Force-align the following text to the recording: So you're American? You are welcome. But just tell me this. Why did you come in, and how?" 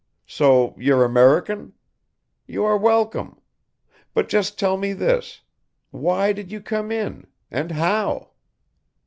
So 0.25 0.73
you're 0.79 1.05
American? 1.05 1.73
You 2.47 2.63
are 2.65 2.75
welcome. 2.75 3.39
But 4.15 4.29
just 4.29 4.57
tell 4.57 4.75
me 4.75 4.93
this. 4.93 5.41
Why 5.91 6.33
did 6.33 6.51
you 6.51 6.59
come 6.59 6.91
in, 6.91 7.27
and 7.51 7.71
how?" 7.73 8.31